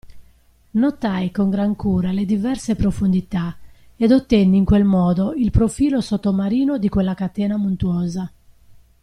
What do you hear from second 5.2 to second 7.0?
il profilo sottomarino di